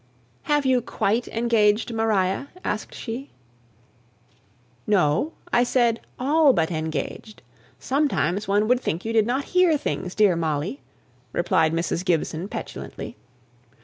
[0.49, 3.29] "Have you quite engaged Maria?" asked she.
[4.87, 7.43] "No I said 'all but engaged.'
[7.77, 10.81] Sometimes one would think you did not hear things, dear Molly!"
[11.33, 12.03] replied Mrs.
[12.03, 13.15] Gibson, petulantly.